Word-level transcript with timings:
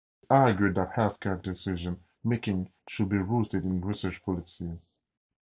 She 0.21 0.27
argued 0.31 0.73
that 0.77 0.93
healthcare 0.95 1.39
decision 1.39 1.99
making 2.23 2.71
should 2.87 3.09
be 3.09 3.19
rooted 3.19 3.63
in 3.63 3.81
research 3.81 4.23
policies. 4.25 4.89